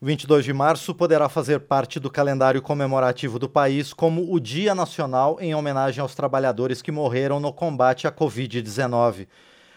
22 0.00 0.44
de 0.44 0.52
março 0.52 0.94
poderá 0.94 1.28
fazer 1.28 1.58
parte 1.58 1.98
do 1.98 2.08
calendário 2.08 2.62
comemorativo 2.62 3.36
do 3.36 3.48
país 3.48 3.92
como 3.92 4.32
o 4.32 4.38
Dia 4.38 4.72
Nacional 4.72 5.38
em 5.40 5.56
homenagem 5.56 6.00
aos 6.00 6.14
trabalhadores 6.14 6.80
que 6.80 6.92
morreram 6.92 7.40
no 7.40 7.52
combate 7.52 8.06
à 8.06 8.12
Covid-19. 8.12 9.26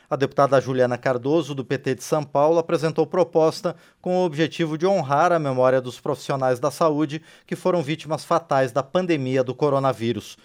A 0.08 0.16
deputada 0.16 0.62
Juliana 0.62 0.96
Cardoso, 0.96 1.56
do 1.56 1.66
PT 1.66 1.96
de 1.96 2.04
São 2.04 2.24
Paulo, 2.24 2.60
apresentou 2.60 3.08
proposta 3.08 3.76
com 4.00 4.18
o 4.18 4.24
objetivo 4.24 4.78
de 4.78 4.86
honrar 4.86 5.32
a 5.32 5.40
memória 5.40 5.82
dos 5.82 6.00
profissionais 6.00 6.60
da 6.60 6.70
saúde 6.70 7.20
que 7.48 7.56
foram 7.56 7.82
vítimas 7.82 8.24
fatais 8.24 8.72
da 8.72 8.84
pandemia 8.84 9.44
do 9.44 9.56
coronavírus. 9.56 10.38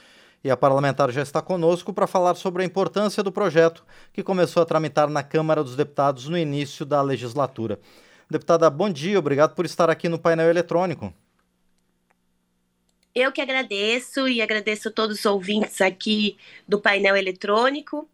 E 0.42 0.50
a 0.50 0.56
parlamentar 0.56 1.10
já 1.10 1.20
está 1.20 1.42
conosco 1.42 1.92
para 1.92 2.06
falar 2.06 2.36
sobre 2.36 2.62
a 2.62 2.66
importância 2.66 3.22
do 3.22 3.30
projeto, 3.30 3.84
que 4.10 4.22
começou 4.22 4.62
a 4.62 4.66
tramitar 4.66 5.10
na 5.10 5.22
Câmara 5.22 5.62
dos 5.62 5.76
Deputados 5.76 6.30
no 6.30 6.38
início 6.38 6.86
da 6.86 7.02
legislatura. 7.02 7.78
Deputada, 8.28 8.68
bom 8.68 8.90
dia, 8.90 9.18
obrigado 9.18 9.54
por 9.54 9.64
estar 9.64 9.88
aqui 9.88 10.08
no 10.08 10.18
painel 10.18 10.50
eletrônico. 10.50 11.14
Eu 13.14 13.32
que 13.32 13.40
agradeço 13.40 14.28
e 14.28 14.42
agradeço 14.42 14.88
a 14.88 14.92
todos 14.92 15.20
os 15.20 15.24
ouvintes 15.24 15.80
aqui 15.80 16.36
do 16.68 16.80
painel 16.80 17.16
eletrônico 17.16 18.08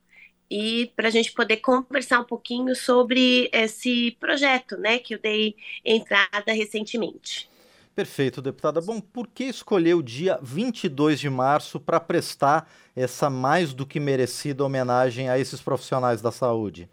e 0.51 0.93
para 0.95 1.09
a 1.09 1.11
gente 1.11 1.33
poder 1.33 1.57
conversar 1.57 2.21
um 2.21 2.25
pouquinho 2.25 2.77
sobre 2.77 3.49
esse 3.53 4.17
projeto, 4.21 4.77
né, 4.77 4.99
que 4.99 5.15
eu 5.15 5.19
dei 5.19 5.57
entrada 5.83 6.53
recentemente. 6.53 7.49
Perfeito, 7.95 8.41
deputada. 8.41 8.81
Bom, 8.81 9.01
por 9.01 9.27
que 9.27 9.45
escolher 9.45 9.95
o 9.95 10.03
dia 10.03 10.39
22 10.43 11.19
de 11.19 11.31
março 11.31 11.81
para 11.81 11.99
prestar 11.99 12.71
essa 12.95 13.29
mais 13.29 13.73
do 13.73 13.87
que 13.87 13.99
merecida 13.99 14.65
homenagem 14.65 15.29
a 15.29 15.39
esses 15.39 15.61
profissionais 15.61 16.23
da 16.23 16.31
saúde? 16.31 16.89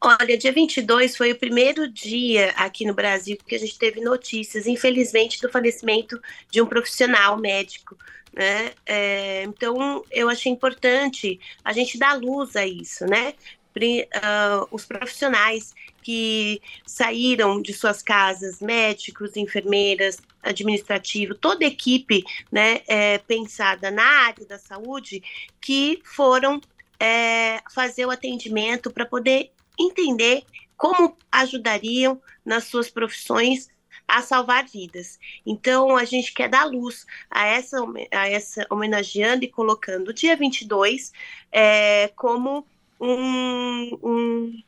Olha, 0.00 0.36
dia 0.36 0.52
22 0.52 1.16
foi 1.16 1.32
o 1.32 1.38
primeiro 1.38 1.88
dia 1.88 2.50
aqui 2.50 2.84
no 2.84 2.94
Brasil 2.94 3.36
que 3.46 3.54
a 3.54 3.58
gente 3.58 3.78
teve 3.78 4.00
notícias, 4.00 4.66
infelizmente, 4.66 5.40
do 5.40 5.50
falecimento 5.50 6.20
de 6.50 6.60
um 6.60 6.66
profissional 6.66 7.38
médico. 7.38 7.96
Né? 8.32 8.72
É, 8.84 9.42
então, 9.44 10.04
eu 10.10 10.28
achei 10.28 10.52
importante 10.52 11.40
a 11.64 11.72
gente 11.72 11.98
dar 11.98 12.20
luz 12.20 12.54
a 12.56 12.66
isso, 12.66 13.06
né? 13.06 13.34
Uh, 13.78 14.66
os 14.70 14.86
profissionais 14.86 15.74
que 16.02 16.62
saíram 16.86 17.60
de 17.60 17.74
suas 17.74 18.00
casas, 18.00 18.58
médicos, 18.60 19.36
enfermeiras, 19.36 20.16
administrativo, 20.42 21.34
toda 21.34 21.64
a 21.64 21.68
equipe 21.68 22.24
né, 22.50 22.80
é, 22.86 23.18
pensada 23.18 23.90
na 23.90 24.02
área 24.02 24.46
da 24.46 24.58
saúde, 24.58 25.22
que 25.60 26.00
foram 26.04 26.58
é, 26.98 27.60
fazer 27.74 28.06
o 28.06 28.10
atendimento 28.10 28.90
para 28.90 29.04
poder 29.04 29.50
entender 29.78 30.44
como 30.76 31.16
ajudariam 31.30 32.20
nas 32.44 32.64
suas 32.64 32.90
profissões 32.90 33.68
a 34.06 34.22
salvar 34.22 34.66
vidas. 34.66 35.18
Então, 35.44 35.96
a 35.96 36.04
gente 36.04 36.32
quer 36.32 36.48
dar 36.48 36.64
luz 36.64 37.04
a 37.30 37.46
essa, 37.46 37.78
a 38.12 38.28
essa 38.28 38.66
homenageando 38.70 39.44
e 39.44 39.48
colocando 39.48 40.08
o 40.08 40.14
dia 40.14 40.36
22 40.36 41.12
é, 41.50 42.08
como 42.14 42.66
um, 43.00 43.98
um, 44.02 44.62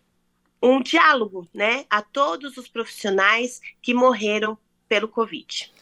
um 0.62 0.83
diálogo 0.83 1.47
né, 1.55 1.84
a 1.89 2.03
todos 2.03 2.56
os 2.56 2.69
profissionais 2.69 3.61
que 3.81 3.95
morreram 3.95 4.59
pelo 4.89 5.09
Covid. 5.09 5.73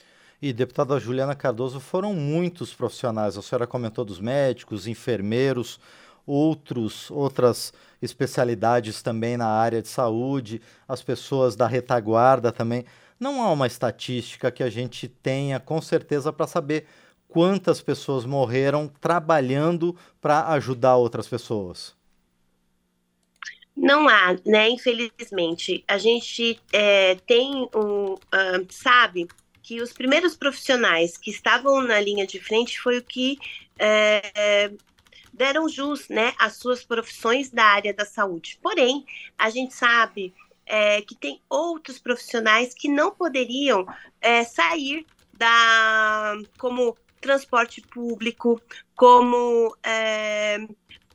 E, 0.41 0.53
deputada 0.53 1.01
Juliana 1.01 1.35
Cardoso, 1.35 1.81
foram 1.81 2.13
muitos 2.15 2.75
profissionais. 2.75 3.39
A 3.39 3.43
senhora 3.43 3.67
comentou 3.67 4.05
dos 4.05 4.21
médicos, 4.21 4.87
enfermeiros, 4.87 5.81
outros, 6.27 7.11
outras 7.11 7.73
especialidades 8.03 9.03
também 9.03 9.37
na 9.37 9.47
área 9.47 9.81
de 9.81 9.89
saúde, 9.89 10.61
as 10.89 11.03
pessoas 11.03 11.55
da 11.55 11.67
retaguarda 11.67 12.51
também. 12.51 12.85
Não 13.19 13.43
há 13.43 13.51
uma 13.51 13.67
estatística 13.67 14.51
que 14.51 14.63
a 14.63 14.69
gente 14.69 15.09
tenha 15.09 15.59
com 15.59 15.81
certeza 15.81 16.33
para 16.33 16.47
saber 16.47 16.87
quantas 17.29 17.81
pessoas 17.81 18.25
morreram 18.25 18.89
trabalhando 19.01 19.97
para 20.21 20.49
ajudar 20.49 20.97
outras 20.97 21.27
pessoas. 21.27 21.95
Não 23.77 24.09
há, 24.09 24.37
né? 24.45 24.71
Infelizmente, 24.71 25.85
a 25.87 25.99
gente 25.99 26.59
é, 26.73 27.15
tem 27.27 27.69
um, 27.75 28.15
uh, 28.15 28.67
sabe 28.71 29.29
que 29.63 29.83
os 29.83 29.93
primeiros 29.93 30.35
profissionais 30.37 31.19
que 31.19 31.31
estavam 31.31 31.83
na 31.83 32.01
linha 32.01 32.27
de 32.27 32.41
frente 32.41 32.81
foi 32.81 32.99
o 32.99 33.03
que 33.03 33.37
é, 33.79 34.71
deram 35.37 35.69
jus 35.69 36.09
né, 36.09 36.35
às 36.39 36.57
suas 36.57 36.85
profissões 36.85 37.51
da 37.51 37.65
área 37.65 37.95
da 37.95 38.05
saúde. 38.05 38.59
Porém, 38.63 39.05
a 39.37 39.51
gente 39.51 39.75
sabe 39.75 40.35
é, 40.65 41.03
que 41.03 41.15
tem 41.15 41.41
outros 41.49 41.99
profissionais 41.99 42.75
que 42.75 42.89
não 42.89 43.13
poderiam 43.13 43.87
é, 44.21 44.43
sair 44.43 45.07
da 45.33 46.35
como 46.59 46.97
transporte 47.21 47.81
público, 47.83 48.61
como 48.95 49.77
é, 49.83 50.59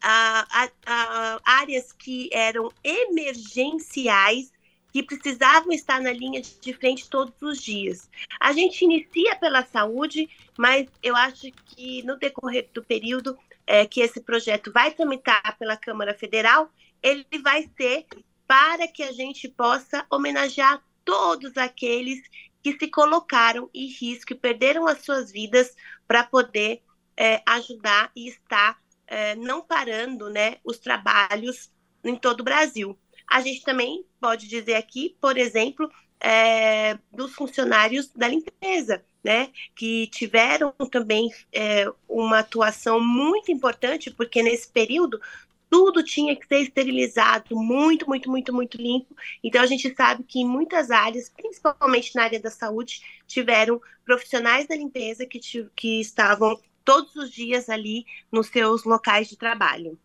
a, 0.01 0.47
a, 0.51 0.69
a 0.85 1.39
áreas 1.43 1.91
que 1.91 2.29
eram 2.31 2.71
emergenciais 2.83 4.51
que 4.91 5.03
precisavam 5.03 5.71
estar 5.71 6.01
na 6.01 6.11
linha 6.11 6.41
de 6.41 6.73
frente 6.73 7.09
todos 7.09 7.33
os 7.41 7.61
dias. 7.61 8.09
A 8.39 8.51
gente 8.51 8.83
inicia 8.83 9.35
pela 9.37 9.65
saúde, 9.65 10.29
mas 10.57 10.87
eu 11.01 11.15
acho 11.15 11.51
que 11.65 12.03
no 12.03 12.17
decorrer 12.17 12.69
do 12.73 12.83
período 12.83 13.37
é, 13.65 13.85
que 13.85 14.01
esse 14.01 14.19
projeto 14.19 14.71
vai 14.71 14.91
tramitar 14.91 15.57
pela 15.57 15.77
Câmara 15.77 16.13
Federal, 16.13 16.69
ele 17.01 17.25
vai 17.41 17.69
ser 17.77 18.05
para 18.45 18.87
que 18.87 19.01
a 19.01 19.11
gente 19.11 19.47
possa 19.47 20.05
homenagear 20.09 20.83
todos 21.05 21.55
aqueles 21.55 22.21
que 22.61 22.77
se 22.77 22.87
colocaram 22.87 23.69
em 23.73 23.87
risco 23.87 24.33
e 24.33 24.35
perderam 24.35 24.87
as 24.87 25.03
suas 25.03 25.31
vidas 25.31 25.75
para 26.07 26.23
poder 26.23 26.81
é, 27.17 27.41
ajudar 27.47 28.11
e 28.15 28.27
estar 28.27 28.79
é, 29.07 29.35
não 29.35 29.61
parando 29.61 30.29
né, 30.29 30.57
os 30.63 30.77
trabalhos 30.79 31.71
em 32.03 32.15
todo 32.15 32.41
o 32.41 32.43
Brasil. 32.43 32.97
A 33.31 33.39
gente 33.39 33.63
também 33.63 34.03
pode 34.19 34.45
dizer 34.45 34.73
aqui, 34.73 35.15
por 35.21 35.37
exemplo, 35.37 35.89
é, 36.19 36.99
dos 37.09 37.33
funcionários 37.33 38.11
da 38.13 38.27
limpeza, 38.27 39.01
né, 39.23 39.49
que 39.73 40.07
tiveram 40.07 40.73
também 40.91 41.31
é, 41.53 41.85
uma 42.09 42.39
atuação 42.39 42.99
muito 42.99 43.49
importante, 43.49 44.11
porque 44.11 44.43
nesse 44.43 44.67
período 44.67 45.21
tudo 45.69 46.03
tinha 46.03 46.35
que 46.35 46.45
ser 46.45 46.59
esterilizado, 46.59 47.55
muito, 47.55 48.05
muito, 48.05 48.29
muito, 48.29 48.53
muito 48.53 48.75
limpo. 48.75 49.15
Então 49.41 49.61
a 49.61 49.65
gente 49.65 49.95
sabe 49.95 50.25
que 50.25 50.41
em 50.41 50.45
muitas 50.45 50.91
áreas, 50.91 51.29
principalmente 51.29 52.13
na 52.13 52.23
área 52.23 52.39
da 52.41 52.51
saúde, 52.51 53.01
tiveram 53.25 53.81
profissionais 54.03 54.67
da 54.67 54.75
limpeza 54.75 55.25
que, 55.25 55.39
que 55.73 56.01
estavam 56.01 56.59
todos 56.83 57.15
os 57.15 57.31
dias 57.31 57.69
ali 57.69 58.05
nos 58.29 58.47
seus 58.47 58.83
locais 58.83 59.29
de 59.29 59.37
trabalho. 59.37 59.97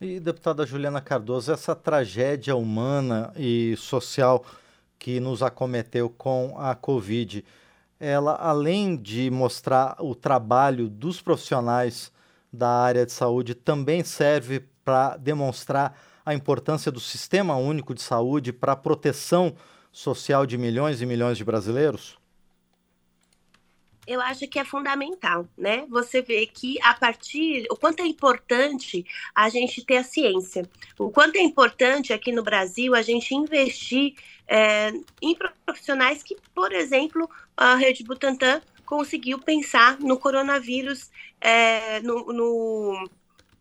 E 0.00 0.20
deputada 0.20 0.64
Juliana 0.64 1.00
Cardoso, 1.00 1.50
essa 1.50 1.74
tragédia 1.74 2.54
humana 2.54 3.32
e 3.36 3.74
social 3.76 4.44
que 4.96 5.18
nos 5.18 5.42
acometeu 5.42 6.08
com 6.08 6.54
a 6.56 6.72
Covid, 6.76 7.44
ela, 7.98 8.36
além 8.36 8.96
de 8.96 9.28
mostrar 9.28 9.96
o 9.98 10.14
trabalho 10.14 10.88
dos 10.88 11.20
profissionais 11.20 12.12
da 12.52 12.68
área 12.68 13.04
de 13.04 13.10
saúde, 13.10 13.56
também 13.56 14.04
serve 14.04 14.68
para 14.84 15.16
demonstrar 15.16 15.98
a 16.24 16.32
importância 16.32 16.92
do 16.92 17.00
Sistema 17.00 17.56
Único 17.56 17.92
de 17.92 18.00
Saúde 18.00 18.52
para 18.52 18.74
a 18.74 18.76
proteção 18.76 19.52
social 19.90 20.46
de 20.46 20.56
milhões 20.56 21.02
e 21.02 21.06
milhões 21.06 21.36
de 21.36 21.44
brasileiros? 21.44 22.16
Eu 24.08 24.22
acho 24.22 24.48
que 24.48 24.58
é 24.58 24.64
fundamental, 24.64 25.46
né? 25.56 25.84
Você 25.90 26.22
vê 26.22 26.46
que 26.46 26.80
a 26.82 26.94
partir 26.94 27.66
o 27.70 27.76
quanto 27.76 28.00
é 28.00 28.06
importante 28.06 29.04
a 29.34 29.50
gente 29.50 29.84
ter 29.84 29.98
a 29.98 30.02
ciência, 30.02 30.68
o 30.98 31.10
quanto 31.10 31.36
é 31.36 31.42
importante 31.42 32.12
aqui 32.12 32.32
no 32.32 32.42
Brasil 32.42 32.94
a 32.94 33.02
gente 33.02 33.34
investir 33.34 34.14
é, 34.48 34.90
em 35.20 35.36
profissionais 35.66 36.22
que, 36.22 36.36
por 36.54 36.72
exemplo, 36.72 37.28
a 37.54 37.74
Rede 37.74 38.02
Butantan 38.02 38.62
conseguiu 38.86 39.38
pensar 39.38 40.00
no 40.00 40.18
coronavírus, 40.18 41.10
é, 41.38 42.00
no, 42.00 42.32
no, 42.32 43.10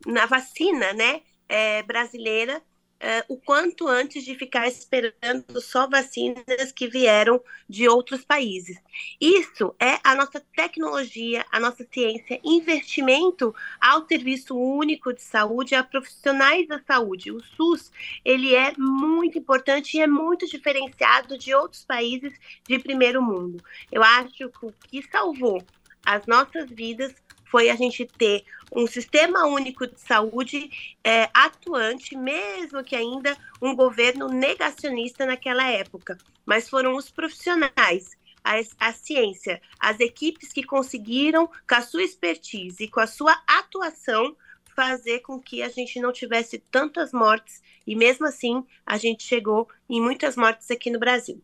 na 0.05 0.25
vacina, 0.25 0.93
né, 0.93 1.21
é, 1.49 1.83
brasileira 1.83 2.63
Uh, 2.97 3.35
o 3.35 3.37
quanto 3.37 3.87
antes 3.87 4.25
de 4.25 4.33
ficar 4.33 4.67
esperando 4.67 5.61
só 5.61 5.87
vacinas 5.87 6.71
que 6.71 6.87
vieram 6.87 7.39
de 7.69 7.87
outros 7.87 8.25
países. 8.25 8.81
Isso 9.21 9.75
é 9.79 9.99
a 10.03 10.15
nossa 10.15 10.43
tecnologia, 10.55 11.45
a 11.51 11.59
nossa 11.59 11.85
ciência, 11.93 12.39
investimento 12.43 13.53
ao 13.79 14.07
serviço 14.07 14.57
único 14.57 15.13
de 15.13 15.21
saúde, 15.21 15.75
a 15.75 15.83
profissionais 15.83 16.67
da 16.67 16.81
saúde. 16.81 17.31
O 17.31 17.39
SUS, 17.55 17.91
ele 18.25 18.55
é 18.55 18.73
muito 18.75 19.37
importante 19.37 19.97
e 19.97 20.01
é 20.01 20.07
muito 20.07 20.47
diferenciado 20.47 21.37
de 21.37 21.53
outros 21.53 21.85
países 21.85 22.33
de 22.67 22.79
primeiro 22.79 23.21
mundo. 23.21 23.63
Eu 23.91 24.01
acho 24.01 24.29
que 24.29 24.45
o 24.45 24.73
que 24.89 25.03
salvou 25.03 25.63
as 26.03 26.25
nossas 26.25 26.69
vidas 26.71 27.13
foi 27.49 27.69
a 27.69 27.75
gente 27.75 28.05
ter 28.05 28.43
um 28.71 28.85
sistema 28.85 29.45
único 29.45 29.87
de 29.87 29.99
saúde 29.99 30.69
é, 31.03 31.29
atuante, 31.33 32.15
mesmo 32.15 32.83
que 32.83 32.95
ainda 32.95 33.35
um 33.61 33.75
governo 33.75 34.27
negacionista 34.27 35.25
naquela 35.25 35.69
época. 35.69 36.17
Mas 36.45 36.69
foram 36.69 36.95
os 36.95 37.09
profissionais, 37.09 38.17
a, 38.43 38.55
a 38.79 38.93
ciência, 38.93 39.61
as 39.79 39.99
equipes 39.99 40.51
que 40.51 40.63
conseguiram, 40.63 41.47
com 41.47 41.75
a 41.75 41.81
sua 41.81 42.03
expertise 42.03 42.83
e 42.83 42.87
com 42.87 42.99
a 42.99 43.07
sua 43.07 43.41
atuação, 43.47 44.35
fazer 44.75 45.21
com 45.21 45.41
que 45.41 45.63
a 45.63 45.69
gente 45.69 45.99
não 45.99 46.13
tivesse 46.13 46.59
tantas 46.59 47.11
mortes 47.11 47.63
e 47.85 47.95
mesmo 47.95 48.27
assim 48.27 48.63
a 48.85 48.95
gente 48.95 49.23
chegou 49.23 49.67
em 49.89 49.99
muitas 49.99 50.35
mortes 50.35 50.69
aqui 50.69 50.91
no 50.91 50.99
Brasil. 50.99 51.41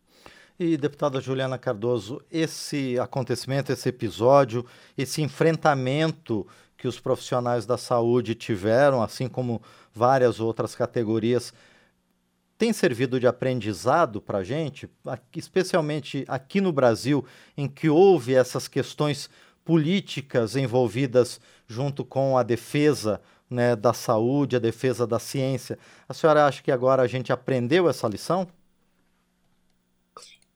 E, 0.59 0.77
deputada 0.77 1.19
Juliana 1.19 1.57
Cardoso, 1.57 2.21
esse 2.31 2.99
acontecimento, 2.99 3.71
esse 3.71 3.89
episódio, 3.89 4.65
esse 4.97 5.21
enfrentamento 5.21 6.45
que 6.77 6.87
os 6.87 6.99
profissionais 6.99 7.65
da 7.65 7.77
saúde 7.77 8.35
tiveram, 8.35 9.01
assim 9.01 9.27
como 9.27 9.61
várias 9.93 10.39
outras 10.39 10.75
categorias, 10.75 11.53
tem 12.57 12.71
servido 12.71 13.19
de 13.19 13.25
aprendizado 13.25 14.21
para 14.21 14.39
a 14.39 14.43
gente, 14.43 14.87
especialmente 15.35 16.23
aqui 16.27 16.61
no 16.61 16.71
Brasil, 16.71 17.25
em 17.57 17.67
que 17.67 17.89
houve 17.89 18.35
essas 18.35 18.67
questões 18.67 19.29
políticas 19.65 20.55
envolvidas 20.55 21.41
junto 21.67 22.05
com 22.05 22.37
a 22.37 22.43
defesa 22.43 23.19
né, 23.49 23.75
da 23.75 23.93
saúde, 23.93 24.55
a 24.55 24.59
defesa 24.59 25.07
da 25.07 25.19
ciência. 25.19 25.79
A 26.07 26.13
senhora 26.13 26.45
acha 26.45 26.61
que 26.61 26.71
agora 26.71 27.01
a 27.01 27.07
gente 27.07 27.33
aprendeu 27.33 27.89
essa 27.89 28.07
lição? 28.07 28.47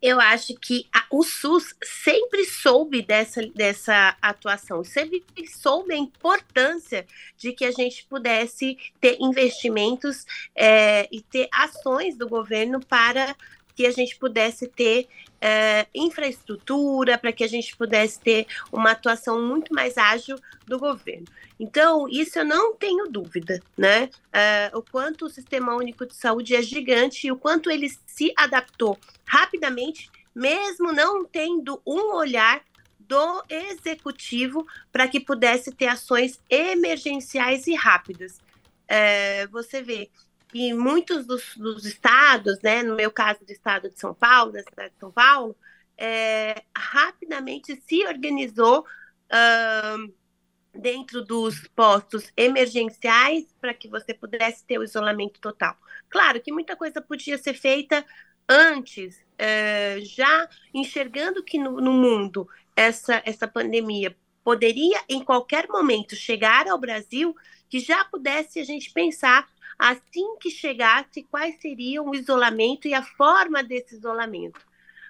Eu 0.02 0.20
acho 0.20 0.54
que 0.56 0.88
a, 0.94 1.06
o 1.10 1.24
SUS 1.24 1.74
sempre 1.84 2.46
soube 2.46 3.02
dessa, 3.02 3.42
dessa 3.48 4.16
atuação, 4.22 4.84
sempre 4.84 5.24
soube 5.48 5.94
a 5.94 5.98
importância 5.98 7.06
de 7.38 7.52
que 7.52 7.66
a 7.66 7.72
gente 7.72 8.06
pudesse 8.06 8.78
ter 9.02 9.18
investimentos 9.20 10.26
é, 10.56 11.08
e 11.12 11.22
ter 11.22 11.48
ações 11.52 12.16
do 12.16 12.28
governo 12.28 12.80
para 12.80 13.36
que 13.78 13.86
a 13.86 13.92
gente 13.92 14.18
pudesse 14.18 14.68
ter 14.68 15.08
é, 15.40 15.86
infraestrutura, 15.94 17.16
para 17.16 17.32
que 17.32 17.44
a 17.44 17.48
gente 17.48 17.78
pudesse 17.78 18.20
ter 18.20 18.48
uma 18.72 18.90
atuação 18.92 19.40
muito 19.40 19.72
mais 19.72 20.00
ágil 20.00 20.36
do 20.66 20.80
governo. 20.80 21.28
Então, 21.60 22.10
isso 22.10 22.40
eu 22.40 22.46
não 22.46 22.74
tenho 22.74 23.08
dúvida, 23.08 23.62
né? 23.78 24.10
É, 24.34 24.72
o 24.74 24.82
quanto 24.82 25.26
o 25.26 25.30
Sistema 25.30 25.76
Único 25.76 26.08
de 26.08 26.16
Saúde 26.16 26.56
é 26.56 26.62
gigante 26.64 27.28
e 27.28 27.32
o 27.32 27.38
quanto 27.38 27.70
ele 27.70 27.88
se 28.08 28.34
adaptou 28.36 28.98
rapidamente, 29.24 30.10
mesmo 30.34 30.92
não 30.92 31.24
tendo 31.24 31.80
um 31.86 32.16
olhar 32.16 32.64
do 33.00 33.44
executivo 33.48 34.66
para 34.92 35.08
que 35.08 35.20
pudesse 35.20 35.72
ter 35.72 35.88
ações 35.88 36.42
emergenciais 36.50 37.68
e 37.68 37.76
rápidas. 37.76 38.40
É, 38.88 39.46
você 39.48 39.84
vê, 39.84 40.10
e 40.54 40.74
muitos 40.74 41.26
dos, 41.26 41.56
dos, 41.58 41.86
estados, 41.86 42.60
né, 42.62 42.84
no 42.84 42.96
meu 42.96 43.12
caso 43.12 43.44
do 43.46 43.52
estado 43.52 43.90
de 43.90 44.00
São 44.00 44.14
Paulo, 44.14 44.54
da 44.54 44.64
cidade 44.64 44.94
de 44.94 45.00
São 45.00 45.12
Paulo, 45.12 45.56
é, 45.98 46.64
rapidamente 46.76 47.82
se 47.88 48.06
organizou 48.06 48.82
uh, 48.82 50.14
dentro 50.74 51.24
dos 51.24 51.68
postos 51.70 52.32
emergenciais 52.38 53.46
para 53.60 53.74
que 53.74 53.88
você 53.88 54.14
pudesse 54.14 54.64
ter 54.66 54.78
o 54.78 54.84
isolamento 54.84 55.40
total. 55.40 55.76
Claro 56.10 56.40
que 56.40 56.52
muita 56.52 56.76
coisa 56.76 57.02
podia 57.02 57.38
ser 57.38 57.54
feita 57.54 58.06
antes, 58.48 59.22
é, 59.38 60.00
já 60.02 60.48
enxergando 60.74 61.44
que 61.44 61.58
no, 61.58 61.82
no 61.82 61.92
mundo 61.92 62.48
essa, 62.76 63.22
essa 63.26 63.48
pandemia 63.48 64.16
poderia 64.44 65.02
em 65.10 65.22
qualquer 65.24 65.68
momento 65.68 66.16
chegar 66.16 66.68
ao 66.68 66.78
Brasil, 66.78 67.36
que 67.68 67.80
já 67.80 68.06
pudesse 68.06 68.60
a 68.60 68.64
gente 68.64 68.94
pensar 68.94 69.46
assim 69.78 70.38
que 70.40 70.50
chegasse, 70.50 71.24
quais 71.24 71.60
seriam 71.62 72.10
o 72.10 72.16
isolamento 72.16 72.88
e 72.88 72.94
a 72.94 73.04
forma 73.04 73.64
desse 73.64 73.96
isolamento. 73.96 74.60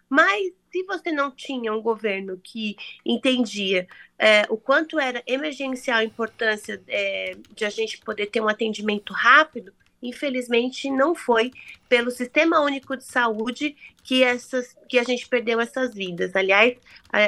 Mas 0.10 0.54
se 0.72 0.84
você 0.84 1.12
não 1.12 1.31
tinha 1.31 1.74
um 1.74 1.81
governo 1.81 2.40
que 2.42 2.75
entendia 3.06 3.88
é, 4.18 4.44
o 4.50 4.58
quanto 4.58 5.00
era 5.00 5.22
emergencial 5.28 6.00
a 6.00 6.04
importância 6.04 6.81
é, 6.88 7.36
de 7.54 7.66
a 7.66 7.69
gente 7.69 8.00
poder 8.00 8.28
ter 8.28 8.42
um 8.42 8.48
atendimento 8.48 9.14
rápido, 9.14 9.74
infelizmente 10.02 10.90
não 10.90 11.16
foi 11.16 11.52
pelo 11.90 12.12
Sistema 12.12 12.60
Único 12.62 12.96
de 12.96 13.04
Saúde 13.04 13.76
que, 14.04 14.24
essas, 14.24 14.76
que 14.88 14.98
a 15.00 15.04
gente 15.04 15.28
perdeu 15.28 15.60
essas 15.60 15.94
vidas. 15.94 16.36
Aliás, 16.36 16.78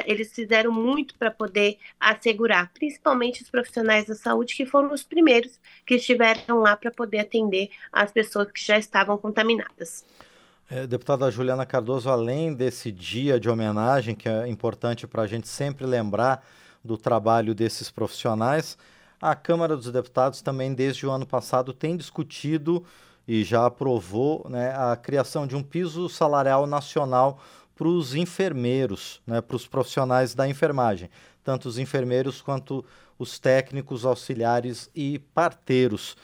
eles 0.06 0.32
fizeram 0.32 0.72
muito 0.72 1.14
para 1.16 1.30
poder 1.30 1.78
assegurar, 1.98 2.70
principalmente 2.72 3.42
os 3.42 3.50
profissionais 3.50 4.06
da 4.06 4.14
saúde, 4.14 4.54
que 4.54 4.64
foram 4.64 4.92
os 4.92 5.02
primeiros 5.02 5.60
que 5.84 5.94
estiveram 5.96 6.60
lá 6.60 6.76
para 6.76 6.90
poder 6.90 7.20
atender 7.20 7.70
as 7.92 8.10
pessoas 8.12 8.50
que 8.50 8.64
já 8.64 8.78
estavam 8.78 9.18
contaminadas. 9.18 10.04
É, 10.70 10.86
deputada 10.86 11.30
Juliana 11.30 11.66
Cardoso, 11.66 12.08
além 12.08 12.54
desse 12.54 12.92
dia 12.92 13.40
de 13.40 13.50
homenagem, 13.50 14.14
que 14.14 14.28
é 14.28 14.46
importante 14.46 15.06
para 15.06 15.22
a 15.22 15.26
gente 15.26 15.48
sempre 15.48 15.84
lembrar 15.84 16.46
do 16.82 16.96
trabalho 16.96 17.54
desses 17.54 17.90
profissionais, 17.90 18.78
a 19.20 19.34
Câmara 19.34 19.76
dos 19.76 19.92
Deputados 19.92 20.40
também, 20.40 20.72
desde 20.72 21.06
o 21.06 21.10
ano 21.10 21.26
passado, 21.26 21.72
tem 21.72 21.96
discutido 21.96 22.84
e 23.28 23.44
já 23.44 23.66
aprovou 23.66 24.46
né, 24.48 24.74
a 24.74 24.96
criação 24.96 25.46
de 25.46 25.54
um 25.54 25.62
piso 25.62 26.08
salarial 26.08 26.66
nacional 26.66 27.40
para 27.76 27.86
os 27.86 28.14
enfermeiros, 28.14 29.20
né, 29.26 29.40
para 29.40 29.56
os 29.56 29.66
profissionais 29.66 30.34
da 30.34 30.48
enfermagem, 30.48 31.10
tanto 31.44 31.68
os 31.68 31.78
enfermeiros 31.78 32.40
quanto 32.40 32.84
os 33.18 33.38
técnicos, 33.38 34.06
auxiliares 34.06 34.90
e 34.94 35.18
parteiros. 35.18 36.16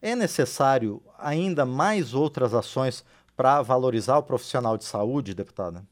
É 0.00 0.14
necessário 0.14 1.02
ainda 1.18 1.66
mais 1.66 2.14
outras 2.14 2.54
ações 2.54 3.04
para 3.36 3.60
valorizar 3.62 4.18
o 4.18 4.22
profissional 4.22 4.76
de 4.76 4.84
saúde, 4.84 5.34
deputada? 5.34 5.84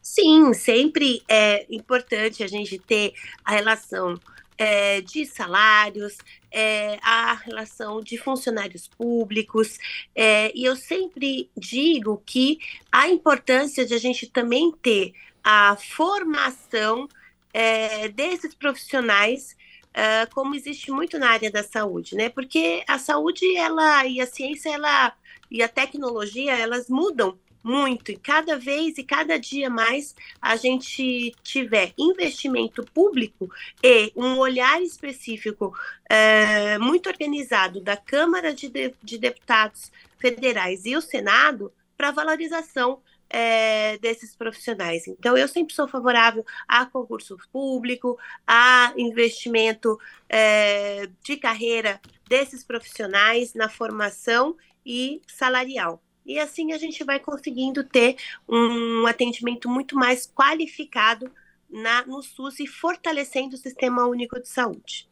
Sim, 0.00 0.54
sempre 0.54 1.22
é 1.28 1.66
importante 1.72 2.42
a 2.42 2.46
gente 2.46 2.78
ter 2.78 3.12
a 3.44 3.52
relação 3.52 4.18
é, 4.58 5.00
de 5.00 5.24
salários, 5.24 6.18
é, 6.50 6.98
a 7.00 7.34
relação 7.34 8.02
de 8.02 8.18
funcionários 8.18 8.88
públicos, 8.88 9.78
é, 10.14 10.50
e 10.54 10.64
eu 10.64 10.74
sempre 10.74 11.48
digo 11.56 12.22
que 12.26 12.58
a 12.90 13.08
importância 13.08 13.86
de 13.86 13.94
a 13.94 13.98
gente 13.98 14.26
também 14.26 14.72
ter 14.82 15.12
a 15.44 15.76
formação 15.76 17.08
é, 17.54 18.08
desses 18.08 18.54
profissionais, 18.54 19.56
é, 19.94 20.26
como 20.26 20.54
existe 20.54 20.90
muito 20.90 21.18
na 21.18 21.30
área 21.30 21.50
da 21.50 21.62
saúde, 21.62 22.14
né? 22.14 22.28
Porque 22.28 22.84
a 22.86 22.98
saúde, 22.98 23.56
ela 23.56 24.04
e 24.06 24.20
a 24.20 24.26
ciência, 24.26 24.70
ela 24.70 25.14
e 25.50 25.62
a 25.62 25.68
tecnologia, 25.68 26.56
elas 26.56 26.88
mudam 26.88 27.38
muito, 27.68 28.10
e 28.10 28.16
cada 28.16 28.56
vez 28.56 28.96
e 28.96 29.04
cada 29.04 29.38
dia 29.38 29.68
mais 29.68 30.14
a 30.40 30.56
gente 30.56 31.34
tiver 31.42 31.92
investimento 31.98 32.82
público 32.82 33.50
e 33.84 34.10
um 34.16 34.38
olhar 34.38 34.80
específico 34.80 35.74
é, 36.08 36.78
muito 36.78 37.10
organizado 37.10 37.80
da 37.82 37.94
Câmara 37.94 38.54
de, 38.54 38.70
de, 38.70 38.94
de 39.02 39.18
Deputados 39.18 39.92
Federais 40.18 40.86
e 40.86 40.96
o 40.96 41.02
Senado 41.02 41.70
para 41.94 42.10
valorização 42.10 43.02
é, 43.28 43.98
desses 43.98 44.34
profissionais. 44.34 45.06
Então, 45.06 45.36
eu 45.36 45.46
sempre 45.46 45.74
sou 45.74 45.86
favorável 45.86 46.46
a 46.66 46.86
concurso 46.86 47.36
público, 47.52 48.18
a 48.46 48.94
investimento 48.96 49.98
é, 50.26 51.06
de 51.22 51.36
carreira 51.36 52.00
desses 52.26 52.64
profissionais 52.64 53.52
na 53.52 53.68
formação 53.68 54.56
e 54.86 55.20
salarial 55.26 56.02
e 56.28 56.38
assim 56.38 56.72
a 56.72 56.78
gente 56.78 57.02
vai 57.02 57.18
conseguindo 57.18 57.82
ter 57.82 58.16
um 58.46 59.06
atendimento 59.06 59.68
muito 59.68 59.96
mais 59.96 60.30
qualificado 60.30 61.32
na, 61.70 62.06
no 62.06 62.22
SUS 62.22 62.60
e 62.60 62.66
fortalecendo 62.66 63.56
o 63.56 63.58
Sistema 63.58 64.06
Único 64.06 64.38
de 64.38 64.48
Saúde. 64.48 65.08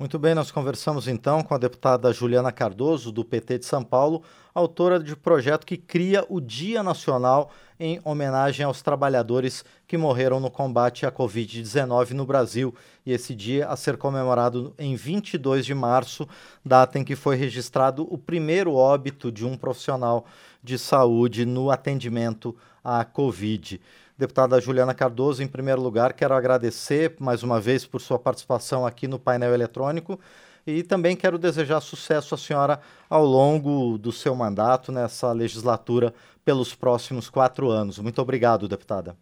Muito 0.00 0.18
bem, 0.18 0.34
nós 0.34 0.50
conversamos 0.50 1.06
então 1.06 1.42
com 1.42 1.52
a 1.54 1.58
deputada 1.58 2.10
Juliana 2.10 2.50
Cardoso, 2.50 3.12
do 3.12 3.22
PT 3.22 3.58
de 3.58 3.66
São 3.66 3.84
Paulo, 3.84 4.22
autora 4.54 4.98
de 4.98 5.14
projeto 5.14 5.66
que 5.66 5.76
cria 5.76 6.24
o 6.26 6.40
Dia 6.40 6.82
Nacional 6.82 7.50
em 7.78 8.00
homenagem 8.02 8.64
aos 8.64 8.80
trabalhadores 8.80 9.62
que 9.86 9.98
morreram 9.98 10.40
no 10.40 10.50
combate 10.50 11.04
à 11.04 11.12
Covid-19 11.12 12.12
no 12.12 12.24
Brasil. 12.24 12.74
E 13.04 13.12
esse 13.12 13.34
dia 13.34 13.68
a 13.68 13.76
ser 13.76 13.98
comemorado 13.98 14.72
em 14.78 14.96
22 14.96 15.66
de 15.66 15.74
março, 15.74 16.26
data 16.64 16.98
em 16.98 17.04
que 17.04 17.14
foi 17.14 17.36
registrado 17.36 18.08
o 18.10 18.16
primeiro 18.16 18.72
óbito 18.72 19.30
de 19.30 19.44
um 19.44 19.54
profissional 19.54 20.24
de 20.64 20.78
saúde 20.78 21.44
no 21.44 21.70
atendimento 21.70 22.56
à 22.82 23.04
Covid. 23.04 23.78
Deputada 24.20 24.60
Juliana 24.60 24.92
Cardoso, 24.92 25.42
em 25.42 25.48
primeiro 25.48 25.80
lugar, 25.80 26.12
quero 26.12 26.34
agradecer 26.34 27.14
mais 27.18 27.42
uma 27.42 27.58
vez 27.58 27.86
por 27.86 28.02
sua 28.02 28.18
participação 28.18 28.84
aqui 28.84 29.08
no 29.08 29.18
painel 29.18 29.54
eletrônico 29.54 30.20
e 30.66 30.82
também 30.82 31.16
quero 31.16 31.38
desejar 31.38 31.80
sucesso 31.80 32.34
à 32.34 32.36
senhora 32.36 32.82
ao 33.08 33.24
longo 33.24 33.96
do 33.96 34.12
seu 34.12 34.34
mandato 34.34 34.92
nessa 34.92 35.32
legislatura 35.32 36.12
pelos 36.44 36.74
próximos 36.74 37.30
quatro 37.30 37.70
anos. 37.70 37.98
Muito 37.98 38.20
obrigado, 38.20 38.68
deputada. 38.68 39.16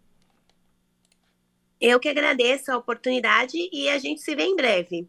Eu 1.79 1.97
que 1.97 2.09
agradeço 2.09 2.69
a 2.69 2.75
oportunidade 2.75 3.57
e 3.71 3.87
a 3.89 3.97
gente 3.99 4.19
se 4.19 4.35
vê 4.35 4.43
em 4.43 4.55
breve. 4.57 5.07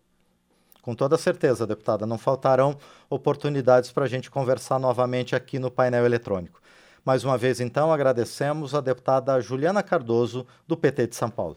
Com 0.80 0.94
toda 0.94 1.18
certeza, 1.18 1.66
deputada, 1.66 2.06
não 2.06 2.16
faltarão 2.16 2.78
oportunidades 3.10 3.90
para 3.90 4.04
a 4.04 4.08
gente 4.08 4.30
conversar 4.30 4.78
novamente 4.78 5.34
aqui 5.34 5.58
no 5.58 5.68
painel 5.68 6.06
eletrônico. 6.06 6.60
Mais 7.04 7.24
uma 7.24 7.38
vez, 7.38 7.60
então, 7.60 7.92
agradecemos 7.92 8.74
a 8.74 8.80
deputada 8.80 9.40
Juliana 9.40 9.82
Cardoso, 9.82 10.46
do 10.66 10.76
PT 10.76 11.06
de 11.06 11.16
São 11.16 11.30
Paulo. 11.30 11.56